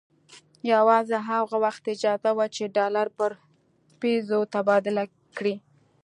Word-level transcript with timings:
یوازې 0.71 1.17
هغه 1.29 1.55
وخت 1.65 1.83
اجازه 1.93 2.31
وه 2.37 2.45
چې 2.55 2.63
ډالر 2.75 3.07
پر 3.17 3.31
پیزو 3.99 4.39
تبادله 4.53 5.03
کړي. 5.37 5.55